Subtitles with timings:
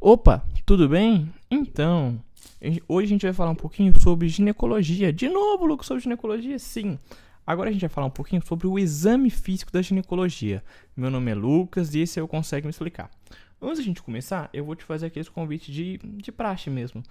[0.00, 1.28] Opa, tudo bem?
[1.50, 2.22] Então,
[2.86, 5.12] hoje a gente vai falar um pouquinho sobre ginecologia.
[5.12, 6.56] De novo, Lucas, sobre ginecologia?
[6.56, 6.96] Sim.
[7.44, 10.62] Agora a gente vai falar um pouquinho sobre o exame físico da ginecologia.
[10.96, 13.10] Meu nome é Lucas e esse eu consigo me explicar.
[13.60, 17.02] Antes da gente começar, eu vou te fazer aqueles convites de, de praxe mesmo.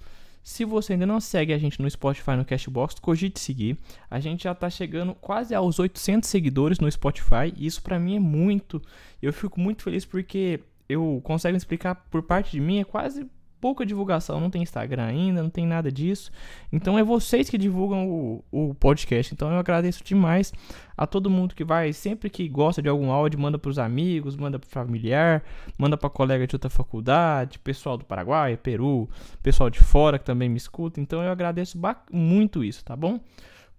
[0.42, 3.78] Se você ainda não segue a gente no Spotify, no Cashbox, cogite seguir.
[4.10, 8.16] A gente já está chegando quase aos 800 seguidores no Spotify e isso para mim
[8.16, 8.82] é muito.
[9.22, 13.28] Eu fico muito feliz porque eu consigo explicar por parte de mim é quase
[13.60, 16.32] pouca divulgação, não tem Instagram ainda, não tem nada disso.
[16.72, 19.34] Então é vocês que divulgam o, o podcast.
[19.34, 20.54] Então eu agradeço demais
[20.96, 24.36] a todo mundo que vai, sempre que gosta de algum áudio, manda para os amigos,
[24.36, 25.44] manda para familiar,
[25.78, 29.10] manda para colega de outra faculdade, pessoal do Paraguai, Peru,
[29.42, 31.02] pessoal de fora que também me escuta.
[31.02, 31.80] Então eu agradeço
[32.12, 33.20] muito isso, tá bom?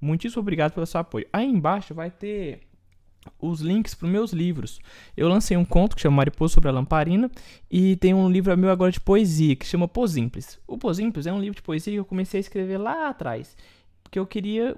[0.01, 1.27] Muitíssimo obrigado pelo seu apoio.
[1.33, 2.68] Aí embaixo vai ter
[3.39, 4.81] os links para os meus livros.
[5.17, 7.31] Eu lancei um conto que chama Mariposa sobre a Lamparina
[7.71, 10.59] e tem um livro meu agora de poesia que chama Posimples.
[10.67, 13.57] O Posimples é um livro de poesia que eu comecei a escrever lá atrás,
[14.02, 14.77] porque eu queria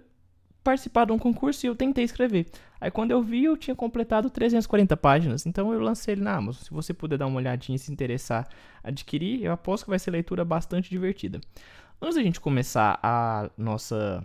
[0.62, 2.46] participar de um concurso e eu tentei escrever.
[2.80, 6.62] Aí quando eu vi, eu tinha completado 340 páginas, então eu lancei ele na Amazon.
[6.62, 8.48] Se você puder dar uma olhadinha e se interessar
[8.82, 11.40] adquirir, eu aposto que vai ser leitura bastante divertida.
[12.00, 14.24] Antes da gente começar a nossa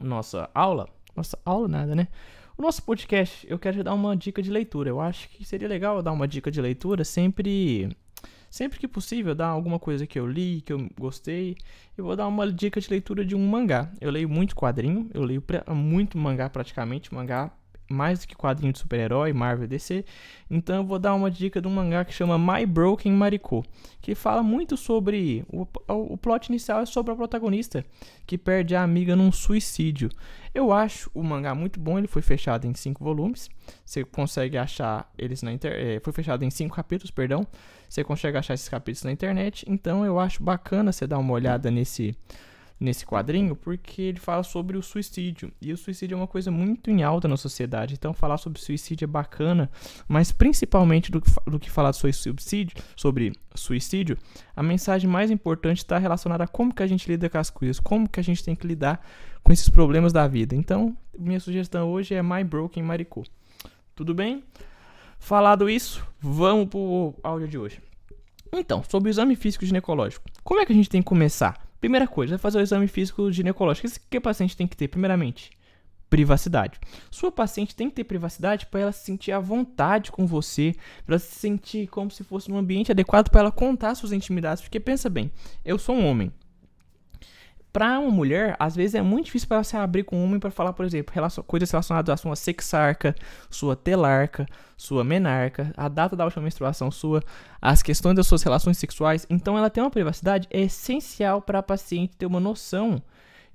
[0.00, 2.08] nossa aula, nossa aula nada, né?
[2.60, 4.90] O nosso podcast, eu quero te dar uma dica de leitura.
[4.90, 7.88] Eu acho que seria legal dar uma dica de leitura sempre
[8.50, 11.56] sempre que possível, dar alguma coisa que eu li, que eu gostei.
[11.96, 13.90] Eu vou dar uma dica de leitura de um mangá.
[13.98, 15.42] Eu leio muito quadrinho, eu leio
[15.74, 17.50] muito mangá praticamente, mangá
[17.90, 20.04] mais do que quadrinho de super-herói, Marvel DC.
[20.48, 23.64] Então eu vou dar uma dica de um mangá que chama My Broken Mariko,
[24.00, 27.84] que fala muito sobre o, o plot inicial é sobre a protagonista
[28.26, 30.08] que perde a amiga num suicídio.
[30.54, 33.48] Eu acho o mangá muito bom, ele foi fechado em cinco volumes.
[33.84, 37.46] Você consegue achar eles na internet, é, foi fechado em cinco capítulos, perdão.
[37.88, 39.64] Você consegue achar esses capítulos na internet.
[39.68, 42.16] Então eu acho bacana você dar uma olhada nesse
[42.80, 45.52] nesse quadrinho porque ele fala sobre o suicídio.
[45.60, 47.94] E o suicídio é uma coisa muito em alta na sociedade.
[47.94, 49.70] Então, falar sobre suicídio é bacana,
[50.08, 54.16] mas principalmente do que, do que falar sobre suicídio, sobre suicídio,
[54.56, 57.78] a mensagem mais importante está relacionada a como que a gente lida com as coisas,
[57.78, 59.06] como que a gente tem que lidar
[59.42, 60.56] com esses problemas da vida.
[60.56, 63.24] Então, minha sugestão hoje é My Broken Maricô.
[63.94, 64.42] Tudo bem?
[65.18, 67.80] Falado isso, vamos pro áudio de hoje.
[68.52, 70.24] Então, sobre o exame físico ginecológico.
[70.42, 71.69] Como é que a gente tem que começar?
[71.80, 73.88] Primeira coisa, vai fazer o exame físico ginecológico.
[73.88, 74.88] O que a paciente tem que ter?
[74.88, 75.50] Primeiramente,
[76.10, 76.78] privacidade.
[77.10, 80.74] Sua paciente tem que ter privacidade para ela se sentir à vontade com você,
[81.06, 84.62] para se sentir como se fosse um ambiente adequado para ela contar suas intimidades.
[84.62, 85.30] Porque pensa bem,
[85.64, 86.32] eu sou um homem,
[87.72, 90.40] Pra uma mulher, às vezes é muito difícil para ela se abrir com um homem
[90.40, 93.14] para falar, por exemplo, relacion coisas relacionadas à sua sexarca,
[93.48, 94.44] sua telarca,
[94.76, 97.22] sua menarca, a data da última menstruação sua,
[97.62, 99.24] as questões das suas relações sexuais.
[99.30, 103.00] Então, ela tem uma privacidade é essencial para a paciente ter uma noção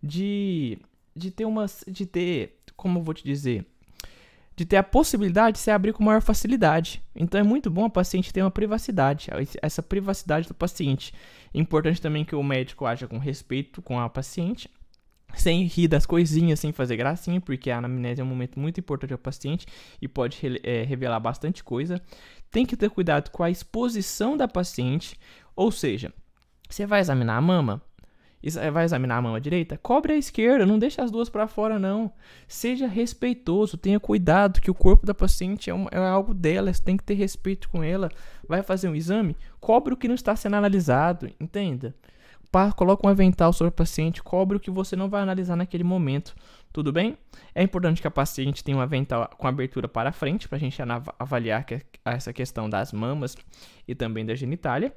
[0.02, 0.78] de,
[1.16, 3.66] de ter uma, de ter, como eu vou te dizer,
[4.56, 7.02] de ter a possibilidade de se abrir com maior facilidade.
[7.16, 9.30] Então é muito bom a paciente ter uma privacidade,
[9.62, 11.14] essa privacidade do paciente.
[11.54, 14.70] É importante também que o médico haja com respeito com a paciente,
[15.36, 19.12] sem rir das coisinhas, sem fazer gracinha, porque a anamnese é um momento muito importante
[19.12, 19.66] ao paciente
[20.02, 22.02] e pode é, revelar bastante coisa.
[22.50, 25.20] Tem que ter cuidado com a exposição da paciente,
[25.54, 26.14] ou seja,
[26.70, 27.82] você vai examinar a mama,
[28.72, 32.12] vai examinar a mão direita, cobre a esquerda, não deixe as duas para fora não.
[32.48, 36.82] Seja respeitoso, tenha cuidado que o corpo da paciente é, uma, é algo dela, você
[36.82, 38.10] tem que ter respeito com ela.
[38.48, 41.96] Vai fazer um exame, cobre o que não está sendo analisado, entenda?
[42.76, 46.34] coloca um avental sobre o paciente, cobre o que você não vai analisar naquele momento.
[46.72, 47.18] Tudo bem?
[47.54, 50.82] É importante que a paciente tenha um avental com abertura para frente, para a gente
[51.20, 51.66] avaliar
[52.06, 53.36] essa questão das mamas
[53.88, 54.94] e também da genitália.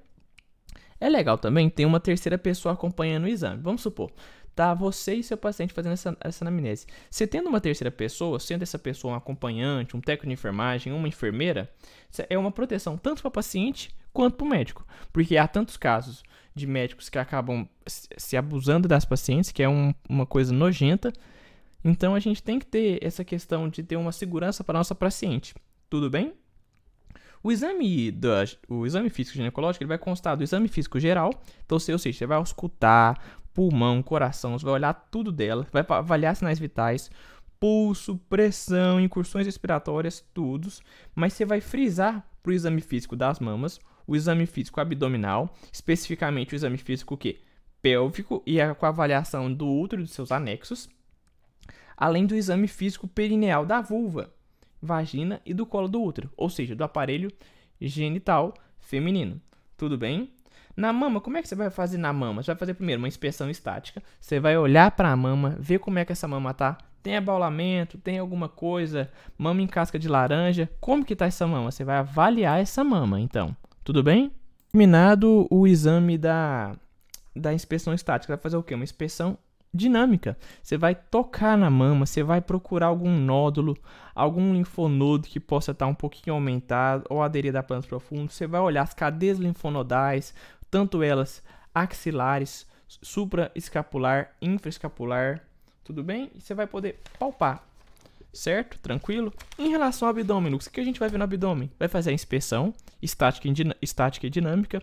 [1.00, 3.62] É legal também ter uma terceira pessoa acompanhando o exame.
[3.62, 4.10] Vamos supor,
[4.54, 6.86] tá você e seu paciente fazendo essa, essa anamnese.
[7.08, 11.06] Você tendo uma terceira pessoa, sendo essa pessoa um acompanhante, um técnico de enfermagem, uma
[11.06, 11.70] enfermeira,
[12.28, 14.84] é uma proteção tanto para o paciente quanto para o médico.
[15.12, 16.24] Porque há tantos casos
[16.56, 21.12] de médicos que acabam se abusando das pacientes, que é um, uma coisa nojenta.
[21.84, 25.54] Então a gente tem que ter essa questão de ter uma segurança para nossa paciente.
[25.88, 26.34] Tudo bem?
[27.42, 31.30] O exame, da, o exame físico ginecológico ele vai constar do exame físico geral,
[31.64, 36.36] então, ou seja, você vai escutar pulmão, coração, você vai olhar tudo dela, vai avaliar
[36.36, 37.10] sinais vitais,
[37.58, 40.68] pulso, pressão, incursões respiratórias, tudo,
[41.14, 46.54] mas você vai frisar para o exame físico das mamas, o exame físico abdominal, especificamente
[46.54, 47.40] o exame físico que
[47.82, 50.88] pélvico e a, com a avaliação do útero e dos seus anexos,
[51.96, 54.32] além do exame físico perineal da vulva,
[54.80, 57.30] vagina e do colo do útero, ou seja, do aparelho
[57.80, 59.40] genital feminino.
[59.76, 60.30] Tudo bem?
[60.76, 62.42] Na mama, como é que você vai fazer na mama?
[62.42, 64.02] Você vai fazer primeiro uma inspeção estática.
[64.20, 66.78] Você vai olhar para a mama, ver como é que essa mama tá.
[67.02, 70.70] Tem abaulamento, tem alguma coisa, mama em casca de laranja.
[70.80, 71.70] Como que tá essa mama?
[71.70, 73.56] Você vai avaliar essa mama, então.
[73.82, 74.30] Tudo bem?
[74.70, 76.76] Terminado o exame da,
[77.34, 78.74] da inspeção estática, vai fazer o quê?
[78.74, 79.36] Uma inspeção
[79.72, 80.36] dinâmica.
[80.62, 83.76] Você vai tocar na mama, você vai procurar algum nódulo,
[84.14, 88.34] algum linfonodo que possa estar um pouquinho aumentado ou aderido a planos profundos.
[88.34, 90.34] Você vai olhar as cadeias linfonodais,
[90.70, 91.42] tanto elas
[91.74, 92.66] axilares,
[93.02, 95.42] supraescapular, infraescapular,
[95.84, 96.30] tudo bem?
[96.34, 97.62] E você vai poder palpar,
[98.32, 98.78] certo?
[98.78, 99.32] Tranquilo?
[99.58, 101.70] Em relação ao abdômen, o que a gente vai ver no abdômen?
[101.78, 103.46] Vai fazer a inspeção estática
[104.26, 104.82] e dinâmica.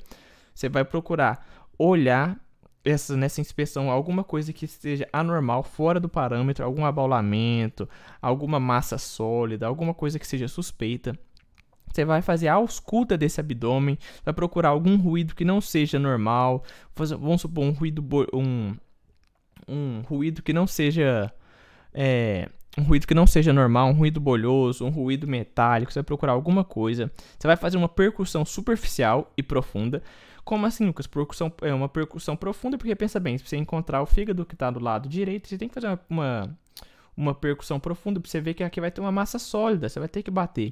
[0.54, 1.46] Você vai procurar
[1.78, 2.40] olhar
[2.86, 7.90] essa, nessa inspeção alguma coisa que esteja anormal, fora do parâmetro, algum abaulamento,
[8.22, 11.18] alguma massa sólida, alguma coisa que seja suspeita.
[11.92, 16.64] Você vai fazer a ausculta desse abdômen, vai procurar algum ruído que não seja normal,
[16.96, 18.76] vamos supor um ruído um,
[19.68, 21.34] um ruído que não seja
[21.94, 26.04] é, um ruído que não seja normal, um ruído bolhoso, um ruído metálico, você vai
[26.04, 27.12] procurar alguma coisa.
[27.38, 30.04] Você vai fazer uma percussão superficial e profunda.
[30.46, 31.08] Como assim, Lucas?
[31.08, 34.70] Percussão, é uma percussão profunda, porque pensa bem, se você encontrar o fígado que está
[34.70, 36.58] do lado direito, você tem que fazer uma, uma,
[37.18, 40.08] uma percussão profunda para você ver que aqui vai ter uma massa sólida, você vai
[40.08, 40.72] ter que bater.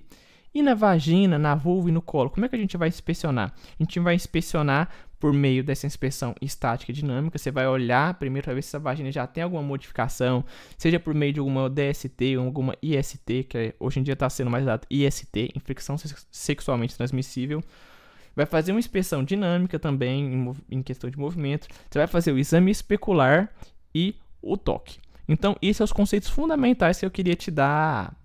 [0.54, 3.52] E na vagina, na vulva e no colo, como é que a gente vai inspecionar?
[3.80, 4.88] A gente vai inspecionar
[5.20, 7.40] por meio dessa inspeção estática e dinâmica.
[7.40, 10.46] Você vai olhar primeiro para ver se essa vagina já tem alguma modificação,
[10.78, 14.30] seja por meio de alguma DST ou alguma IST, que é, hoje em dia está
[14.30, 15.96] sendo mais dado IST, infecção
[16.30, 17.64] sexualmente transmissível.
[18.36, 21.68] Vai fazer uma inspeção dinâmica também em, em questão de movimento.
[21.90, 23.50] Você vai fazer o exame especular
[23.94, 25.00] e o toque.
[25.28, 28.16] Então, esses são os conceitos fundamentais que eu queria te dar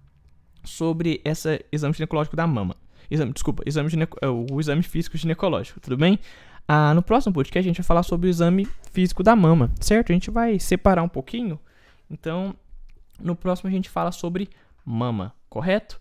[0.64, 2.76] sobre esse exame ginecológico da mama.
[3.10, 6.18] Exame, desculpa, exame gineco, é, o exame físico ginecológico, tudo bem?
[6.66, 10.10] Ah, no próximo podcast a gente vai falar sobre o exame físico da mama, certo?
[10.10, 11.58] A gente vai separar um pouquinho.
[12.10, 12.54] Então,
[13.18, 14.50] no próximo a gente fala sobre
[14.84, 15.98] mama, correto?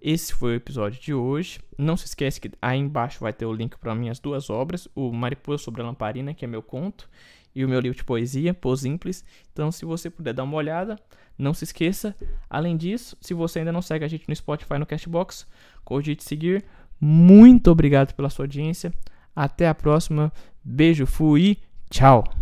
[0.00, 1.60] Esse foi o episódio de hoje.
[1.76, 5.12] Não se esquece que aí embaixo vai ter o link para minhas duas obras, o
[5.12, 7.08] Mariposa sobre a Lamparina, que é meu conto,
[7.54, 9.24] e o meu livro de poesia, Pô Simples.
[9.52, 10.96] Então, se você puder dar uma olhada,
[11.36, 12.16] não se esqueça.
[12.48, 15.46] Além disso, se você ainda não segue a gente no Spotify, no Castbox,
[15.84, 16.64] cogite seguir.
[17.00, 18.92] Muito obrigado pela sua audiência.
[19.34, 20.32] Até a próxima.
[20.62, 21.58] Beijo, fui,
[21.90, 22.39] tchau.